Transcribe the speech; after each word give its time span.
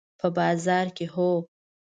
په 0.19 0.27
بازار 0.37 0.87
کې، 0.95 1.05
هو 1.13 1.31